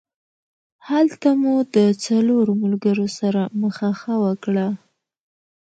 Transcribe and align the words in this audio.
هلته 0.89 1.29
مو 1.41 1.55
د 1.75 1.77
څلورو 2.05 2.51
ملګرو 2.63 3.07
سره 3.19 3.41
مخه 3.61 3.89
ښه 3.99 4.13
وکړه. 4.23 4.67